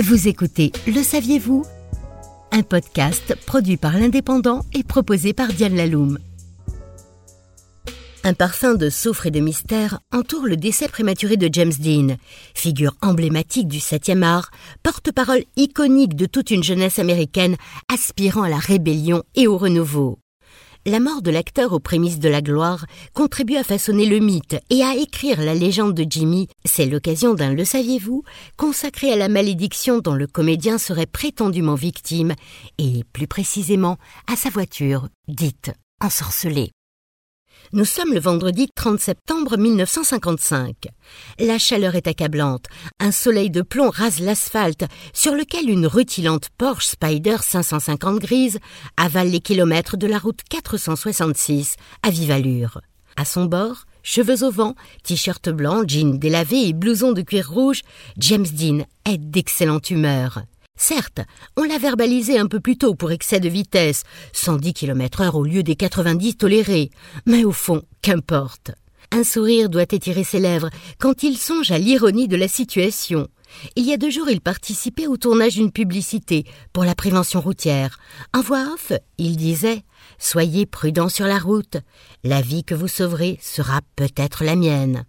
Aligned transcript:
Vous 0.00 0.28
écoutez 0.28 0.70
Le 0.86 1.02
saviez-vous? 1.02 1.66
Un 2.52 2.62
podcast 2.62 3.34
produit 3.46 3.76
par 3.76 3.98
l'Indépendant 3.98 4.64
et 4.72 4.84
proposé 4.84 5.32
par 5.32 5.48
Diane 5.48 5.74
Laloum. 5.74 6.20
Un 8.22 8.32
parfum 8.32 8.74
de 8.74 8.90
soufre 8.90 9.26
et 9.26 9.32
de 9.32 9.40
mystère 9.40 9.98
entoure 10.12 10.46
le 10.46 10.56
décès 10.56 10.86
prématuré 10.86 11.36
de 11.36 11.48
James 11.52 11.72
Dean, 11.80 12.14
figure 12.54 12.94
emblématique 13.02 13.66
du 13.66 13.78
7e 13.78 14.22
art, 14.22 14.52
porte-parole 14.84 15.42
iconique 15.56 16.14
de 16.14 16.26
toute 16.26 16.52
une 16.52 16.62
jeunesse 16.62 17.00
américaine 17.00 17.56
aspirant 17.92 18.42
à 18.42 18.48
la 18.48 18.58
rébellion 18.58 19.24
et 19.34 19.48
au 19.48 19.58
renouveau 19.58 20.20
la 20.86 21.00
mort 21.00 21.22
de 21.22 21.30
l'acteur 21.30 21.72
aux 21.72 21.80
prémices 21.80 22.18
de 22.18 22.28
la 22.28 22.42
gloire 22.42 22.86
contribue 23.12 23.56
à 23.56 23.64
façonner 23.64 24.06
le 24.06 24.18
mythe 24.18 24.56
et 24.70 24.82
à 24.82 24.94
écrire 24.94 25.40
la 25.40 25.54
légende 25.54 25.94
de 25.94 26.06
Jimmy. 26.08 26.48
C'est 26.64 26.86
l'occasion 26.86 27.34
d'un 27.34 27.52
Le 27.52 27.64
saviez-vous? 27.64 28.22
Consacré 28.56 29.12
à 29.12 29.16
la 29.16 29.28
malédiction 29.28 29.98
dont 29.98 30.14
le 30.14 30.26
comédien 30.26 30.78
serait 30.78 31.06
prétendument 31.06 31.74
victime 31.74 32.34
et 32.78 33.04
plus 33.12 33.26
précisément 33.26 33.98
à 34.32 34.36
sa 34.36 34.50
voiture 34.50 35.08
dite 35.28 35.72
ensorcelée. 36.00 36.70
Nous 37.74 37.84
sommes 37.84 38.14
le 38.14 38.20
vendredi 38.20 38.70
30 38.74 38.98
septembre 38.98 39.58
1955. 39.58 40.74
La 41.38 41.58
chaleur 41.58 41.96
est 41.96 42.06
accablante. 42.06 42.64
Un 42.98 43.12
soleil 43.12 43.50
de 43.50 43.60
plomb 43.60 43.90
rase 43.90 44.20
l'asphalte 44.20 44.86
sur 45.12 45.34
lequel 45.34 45.68
une 45.68 45.86
rutilante 45.86 46.48
Porsche 46.56 46.86
Spider 46.86 47.36
550 47.42 48.20
grise 48.20 48.58
avale 48.96 49.28
les 49.28 49.40
kilomètres 49.40 49.98
de 49.98 50.06
la 50.06 50.16
route 50.16 50.40
466 50.48 51.76
à 52.02 52.08
vive 52.08 52.30
allure. 52.30 52.80
À 53.18 53.26
son 53.26 53.44
bord, 53.44 53.84
cheveux 54.02 54.44
au 54.44 54.50
vent, 54.50 54.74
t-shirt 55.02 55.50
blanc, 55.50 55.82
jean 55.86 56.18
délavé 56.18 56.68
et 56.68 56.72
blouson 56.72 57.12
de 57.12 57.20
cuir 57.20 57.50
rouge, 57.50 57.82
James 58.16 58.46
Dean 58.46 58.86
est 59.04 59.18
d'excellente 59.18 59.90
humeur. 59.90 60.40
Certes, 60.80 61.20
on 61.56 61.64
l'a 61.64 61.76
verbalisé 61.76 62.38
un 62.38 62.46
peu 62.46 62.60
plus 62.60 62.78
tôt 62.78 62.94
pour 62.94 63.10
excès 63.10 63.40
de 63.40 63.48
vitesse, 63.48 64.04
110 64.32 64.72
km 64.72 65.22
heure 65.22 65.34
au 65.34 65.44
lieu 65.44 65.64
des 65.64 65.74
90 65.74 66.36
tolérés, 66.36 66.90
mais 67.26 67.44
au 67.44 67.50
fond, 67.50 67.82
qu'importe. 68.00 68.70
Un 69.10 69.24
sourire 69.24 69.68
doit 69.68 69.82
étirer 69.82 70.22
ses 70.22 70.38
lèvres 70.38 70.70
quand 70.98 71.24
il 71.24 71.36
songe 71.36 71.72
à 71.72 71.78
l'ironie 71.78 72.28
de 72.28 72.36
la 72.36 72.46
situation. 72.46 73.26
Il 73.74 73.86
y 73.86 73.92
a 73.92 73.96
deux 73.96 74.10
jours, 74.10 74.30
il 74.30 74.40
participait 74.40 75.08
au 75.08 75.16
tournage 75.16 75.54
d'une 75.54 75.72
publicité 75.72 76.44
pour 76.72 76.84
la 76.84 76.94
prévention 76.94 77.40
routière. 77.40 77.98
En 78.32 78.40
voix 78.40 78.72
off, 78.72 78.92
il 79.16 79.36
disait 79.36 79.82
Soyez 80.18 80.64
prudent 80.64 81.08
sur 81.08 81.26
la 81.26 81.38
route. 81.38 81.78
La 82.22 82.40
vie 82.40 82.62
que 82.62 82.74
vous 82.74 82.88
sauverez 82.88 83.38
sera 83.42 83.80
peut-être 83.96 84.44
la 84.44 84.54
mienne. 84.54 85.04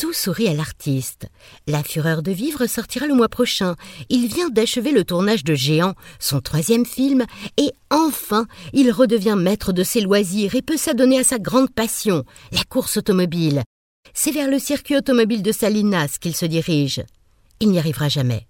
Tout 0.00 0.14
sourit 0.14 0.48
à 0.48 0.54
l'artiste. 0.54 1.26
La 1.66 1.82
Fureur 1.82 2.22
de 2.22 2.32
vivre 2.32 2.66
sortira 2.66 3.06
le 3.06 3.12
mois 3.12 3.28
prochain. 3.28 3.76
Il 4.08 4.28
vient 4.28 4.48
d'achever 4.48 4.92
le 4.92 5.04
tournage 5.04 5.44
de 5.44 5.54
Géant, 5.54 5.92
son 6.18 6.40
troisième 6.40 6.86
film, 6.86 7.26
et 7.58 7.70
enfin, 7.90 8.46
il 8.72 8.90
redevient 8.92 9.36
maître 9.38 9.74
de 9.74 9.82
ses 9.82 10.00
loisirs 10.00 10.54
et 10.54 10.62
peut 10.62 10.78
s'adonner 10.78 11.18
à 11.18 11.22
sa 11.22 11.38
grande 11.38 11.68
passion, 11.70 12.24
la 12.50 12.64
course 12.64 12.96
automobile. 12.96 13.62
C'est 14.14 14.30
vers 14.30 14.48
le 14.48 14.58
circuit 14.58 14.96
automobile 14.96 15.42
de 15.42 15.52
Salinas 15.52 16.16
qu'il 16.18 16.34
se 16.34 16.46
dirige. 16.46 17.02
Il 17.60 17.68
n'y 17.68 17.78
arrivera 17.78 18.08
jamais. 18.08 18.46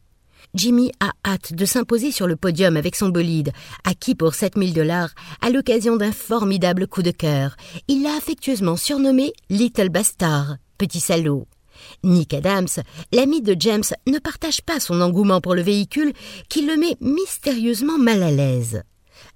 Jimmy 0.54 0.92
a 1.00 1.10
hâte 1.28 1.52
de 1.52 1.64
s'imposer 1.64 2.12
sur 2.12 2.28
le 2.28 2.36
podium 2.36 2.76
avec 2.76 2.94
son 2.94 3.08
bolide, 3.08 3.50
acquis 3.84 4.14
pour 4.14 4.34
7000 4.34 4.72
dollars 4.72 5.10
à 5.40 5.50
l'occasion 5.50 5.96
d'un 5.96 6.12
formidable 6.12 6.86
coup 6.86 7.02
de 7.02 7.10
cœur. 7.10 7.56
Il 7.88 8.04
l'a 8.04 8.14
affectueusement 8.14 8.76
surnommé 8.76 9.32
Little 9.48 9.88
Bastard 9.88 10.54
petit 10.80 11.00
salaud. 11.00 11.46
Nick 12.04 12.32
Adams, 12.32 12.68
l'ami 13.12 13.42
de 13.42 13.54
James, 13.58 13.84
ne 14.06 14.18
partage 14.18 14.62
pas 14.62 14.80
son 14.80 15.02
engouement 15.02 15.42
pour 15.42 15.54
le 15.54 15.60
véhicule 15.60 16.14
qui 16.48 16.62
le 16.64 16.78
met 16.78 16.96
mystérieusement 17.02 17.98
mal 17.98 18.22
à 18.22 18.30
l'aise. 18.30 18.82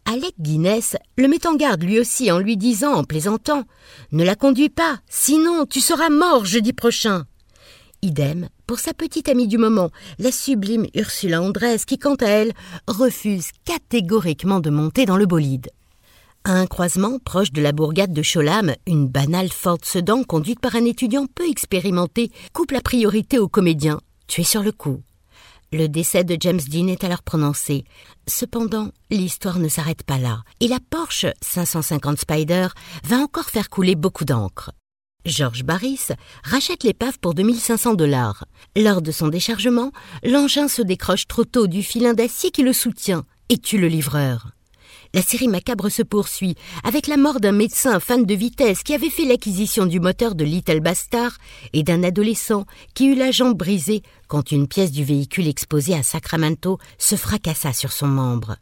Alec 0.06 0.32
Guinness 0.40 0.96
le 1.18 1.28
met 1.28 1.46
en 1.46 1.54
garde 1.54 1.82
lui 1.82 2.00
aussi 2.00 2.32
en 2.32 2.38
lui 2.38 2.56
disant 2.56 2.94
en 2.94 3.04
plaisantant 3.04 3.64
Ne 4.10 4.24
la 4.24 4.36
conduis 4.36 4.70
pas, 4.70 5.00
sinon 5.06 5.66
tu 5.66 5.80
seras 5.80 6.08
mort 6.08 6.46
jeudi 6.46 6.72
prochain. 6.72 7.26
Idem 8.00 8.48
pour 8.66 8.78
sa 8.78 8.94
petite 8.94 9.28
amie 9.28 9.46
du 9.46 9.58
moment, 9.58 9.90
la 10.18 10.32
sublime 10.32 10.86
Ursula 10.94 11.42
Andress, 11.42 11.84
qui, 11.84 11.98
quant 11.98 12.14
à 12.14 12.26
elle, 12.26 12.52
refuse 12.88 13.48
catégoriquement 13.66 14.60
de 14.60 14.70
monter 14.70 15.04
dans 15.04 15.18
le 15.18 15.26
bolide. 15.26 15.68
À 16.46 16.52
un 16.52 16.66
croisement 16.66 17.18
proche 17.18 17.52
de 17.52 17.62
la 17.62 17.72
bourgade 17.72 18.12
de 18.12 18.22
Cholam, 18.22 18.74
une 18.86 19.08
banale 19.08 19.48
Ford 19.48 19.78
Sedan 19.82 20.24
conduite 20.24 20.60
par 20.60 20.76
un 20.76 20.84
étudiant 20.84 21.26
peu 21.26 21.48
expérimenté 21.48 22.30
coupe 22.52 22.72
la 22.72 22.82
priorité 22.82 23.38
au 23.38 23.48
comédien, 23.48 23.98
tué 24.26 24.44
sur 24.44 24.62
le 24.62 24.70
coup. 24.70 25.00
Le 25.72 25.86
décès 25.86 26.22
de 26.22 26.36
James 26.38 26.60
Dean 26.68 26.88
est 26.88 27.02
alors 27.02 27.22
prononcé. 27.22 27.84
Cependant, 28.28 28.90
l'histoire 29.10 29.58
ne 29.58 29.68
s'arrête 29.68 30.02
pas 30.02 30.18
là, 30.18 30.42
et 30.60 30.68
la 30.68 30.80
Porsche 30.90 31.24
550 31.40 32.18
Spider 32.18 32.68
va 33.04 33.16
encore 33.16 33.48
faire 33.48 33.70
couler 33.70 33.94
beaucoup 33.94 34.26
d'encre. 34.26 34.70
George 35.24 35.64
Barris 35.64 36.08
rachète 36.42 36.84
l'épave 36.84 37.18
pour 37.20 37.32
2500 37.32 37.94
dollars. 37.94 38.44
Lors 38.76 39.00
de 39.00 39.12
son 39.12 39.28
déchargement, 39.28 39.92
l'engin 40.22 40.68
se 40.68 40.82
décroche 40.82 41.26
trop 41.26 41.46
tôt 41.46 41.68
du 41.68 41.82
filin 41.82 42.12
d'acier 42.12 42.50
qui 42.50 42.62
le 42.62 42.74
soutient 42.74 43.24
et 43.48 43.56
tue 43.56 43.78
le 43.78 43.88
livreur. 43.88 44.53
La 45.14 45.22
série 45.22 45.46
macabre 45.46 45.90
se 45.90 46.02
poursuit 46.02 46.56
avec 46.82 47.06
la 47.06 47.16
mort 47.16 47.38
d'un 47.38 47.52
médecin 47.52 48.00
fan 48.00 48.26
de 48.26 48.34
vitesse 48.34 48.82
qui 48.82 48.94
avait 48.94 49.10
fait 49.10 49.24
l'acquisition 49.24 49.86
du 49.86 50.00
moteur 50.00 50.34
de 50.34 50.44
Little 50.44 50.80
Bastard 50.80 51.38
et 51.72 51.84
d'un 51.84 52.02
adolescent 52.02 52.66
qui 52.94 53.06
eut 53.06 53.14
la 53.14 53.30
jambe 53.30 53.56
brisée 53.56 54.02
quand 54.26 54.50
une 54.50 54.66
pièce 54.66 54.90
du 54.90 55.04
véhicule 55.04 55.46
exposé 55.46 55.94
à 55.94 56.02
Sacramento 56.02 56.78
se 56.98 57.14
fracassa 57.14 57.72
sur 57.72 57.92
son 57.92 58.08
membre. 58.08 58.56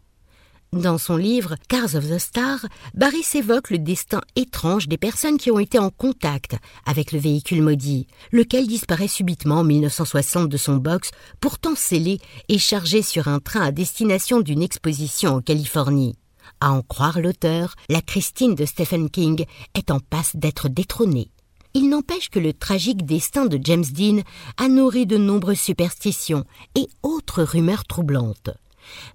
Dans 0.74 0.98
son 0.98 1.16
livre 1.16 1.56
Cars 1.68 1.94
of 1.94 2.06
the 2.06 2.18
Star, 2.18 2.58
Barry 2.92 3.22
s'évoque 3.22 3.70
le 3.70 3.78
destin 3.78 4.20
étrange 4.36 4.88
des 4.88 4.98
personnes 4.98 5.38
qui 5.38 5.50
ont 5.50 5.58
été 5.58 5.78
en 5.78 5.88
contact 5.88 6.56
avec 6.84 7.12
le 7.12 7.18
véhicule 7.18 7.62
maudit, 7.62 8.06
lequel 8.30 8.66
disparaît 8.66 9.08
subitement 9.08 9.60
en 9.60 9.64
1960 9.64 10.50
de 10.50 10.56
son 10.58 10.76
box, 10.76 11.12
pourtant 11.40 11.74
scellé 11.74 12.18
et 12.50 12.58
chargé 12.58 13.00
sur 13.00 13.28
un 13.28 13.38
train 13.38 13.62
à 13.62 13.72
destination 13.72 14.42
d'une 14.42 14.62
exposition 14.62 15.36
en 15.36 15.40
Californie. 15.40 16.14
À 16.60 16.72
en 16.72 16.82
croire 16.82 17.20
l'auteur, 17.20 17.74
la 17.88 18.00
Christine 18.00 18.54
de 18.54 18.64
Stephen 18.64 19.10
King 19.10 19.44
est 19.74 19.90
en 19.90 20.00
passe 20.00 20.36
d'être 20.36 20.68
détrônée. 20.68 21.30
Il 21.74 21.88
n'empêche 21.88 22.28
que 22.28 22.38
le 22.38 22.52
tragique 22.52 23.06
destin 23.06 23.46
de 23.46 23.58
James 23.62 23.84
Dean 23.84 24.20
a 24.58 24.68
nourri 24.68 25.06
de 25.06 25.16
nombreuses 25.16 25.60
superstitions 25.60 26.44
et 26.74 26.86
autres 27.02 27.42
rumeurs 27.42 27.84
troublantes. 27.84 28.50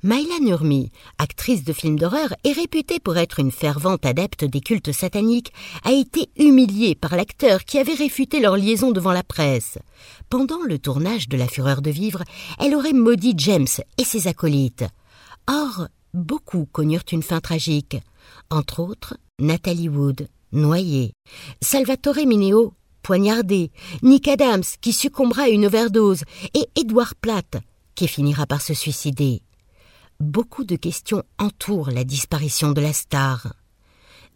Maïla 0.01 0.39
Nurmi, 0.41 0.91
actrice 1.17 1.63
de 1.63 1.73
films 1.73 1.99
d'horreur 1.99 2.33
et 2.43 2.53
réputée 2.53 2.99
pour 2.99 3.17
être 3.17 3.39
une 3.39 3.51
fervente 3.51 4.05
adepte 4.05 4.45
des 4.45 4.61
cultes 4.61 4.91
sataniques, 4.91 5.53
a 5.83 5.91
été 5.91 6.29
humiliée 6.37 6.95
par 6.95 7.15
l'acteur 7.15 7.63
qui 7.63 7.77
avait 7.77 7.93
réfuté 7.93 8.39
leur 8.39 8.57
liaison 8.57 8.91
devant 8.91 9.11
la 9.11 9.23
presse. 9.23 9.77
Pendant 10.29 10.61
le 10.63 10.79
tournage 10.79 11.29
de 11.29 11.37
La 11.37 11.47
Fureur 11.47 11.81
de 11.81 11.91
vivre, 11.91 12.23
elle 12.59 12.75
aurait 12.75 12.93
maudit 12.93 13.35
James 13.37 13.67
et 13.97 14.03
ses 14.03 14.27
acolytes. 14.27 14.85
Or, 15.47 15.87
beaucoup 16.13 16.65
connurent 16.71 17.03
une 17.11 17.23
fin 17.23 17.39
tragique, 17.39 17.97
entre 18.49 18.81
autres 18.81 19.17
Nathalie 19.39 19.89
Wood, 19.89 20.27
noyée, 20.51 21.13
Salvatore 21.61 22.25
Mineo, 22.25 22.73
poignardé, 23.03 23.71
Nick 24.01 24.27
Adams, 24.27 24.63
qui 24.81 24.93
succombera 24.93 25.43
à 25.43 25.49
une 25.49 25.65
overdose, 25.65 26.23
et 26.53 26.67
Edward 26.75 27.13
Platt, 27.21 27.57
qui 27.95 28.07
finira 28.07 28.45
par 28.45 28.61
se 28.61 28.73
suicider. 28.73 29.41
Beaucoup 30.19 30.63
de 30.63 30.75
questions 30.75 31.23
entourent 31.37 31.91
la 31.91 32.03
disparition 32.03 32.71
de 32.71 32.81
la 32.81 32.93
star. 32.93 33.53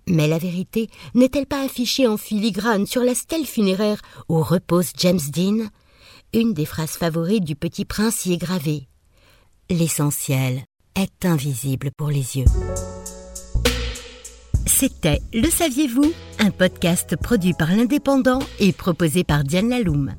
Mais 0.07 0.27
la 0.27 0.37
vérité 0.37 0.89
n'est-elle 1.15 1.47
pas 1.47 1.63
affichée 1.63 2.07
en 2.07 2.17
filigrane 2.17 2.85
sur 2.85 3.03
la 3.03 3.15
stèle 3.15 3.45
funéraire 3.45 4.01
où 4.29 4.41
repose 4.41 4.91
James 4.97 5.19
Dean? 5.33 5.67
Une 6.33 6.53
des 6.53 6.65
phrases 6.65 6.91
favorites 6.91 7.43
du 7.43 7.55
petit 7.55 7.85
prince 7.85 8.25
y 8.25 8.33
est 8.33 8.37
gravée. 8.37 8.87
L'essentiel 9.69 10.63
est 10.95 11.25
invisible 11.25 11.91
pour 11.95 12.09
les 12.09 12.37
yeux. 12.37 12.45
C'était 14.65 15.19
Le 15.33 15.49
saviez-vous? 15.49 16.11
Un 16.39 16.51
podcast 16.51 17.15
produit 17.15 17.53
par 17.53 17.69
l'Indépendant 17.69 18.39
et 18.59 18.73
proposé 18.73 19.23
par 19.23 19.43
Diane 19.43 19.69
Laloum. 19.69 20.13